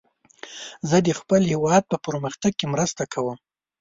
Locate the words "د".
1.07-1.09